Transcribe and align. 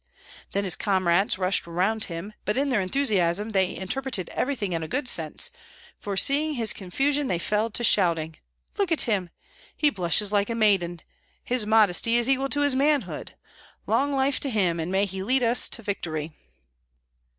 Then 0.53 0.63
his 0.63 0.75
comrades 0.75 1.37
rushed 1.37 1.67
around 1.67 2.05
him; 2.05 2.33
but 2.43 2.57
in 2.57 2.69
their 2.69 2.81
enthusiasm 2.81 3.51
they 3.51 3.75
interpreted 3.75 4.29
everything 4.31 4.73
in 4.73 4.81
a 4.81 4.87
good 4.87 5.07
sense, 5.07 5.51
for 5.95 6.17
seeing 6.17 6.55
his 6.55 6.73
confusion 6.73 7.27
they 7.27 7.37
fell 7.37 7.69
to 7.69 7.83
shouting, 7.83 8.37
"Look 8.79 8.91
at 8.91 9.01
him! 9.01 9.29
he 9.77 9.91
blushes 9.91 10.31
like 10.31 10.49
a 10.49 10.55
maiden! 10.55 11.01
His 11.43 11.67
modesty 11.67 12.17
is 12.17 12.27
equal 12.27 12.49
to 12.49 12.61
his 12.61 12.75
manhood! 12.75 13.35
Long 13.85 14.11
life 14.11 14.39
to 14.39 14.49
him, 14.49 14.79
and 14.79 14.91
may 14.91 15.05
he 15.05 15.21
lead 15.21 15.43
us 15.43 15.69
to 15.69 15.83
victory!" 15.83 16.33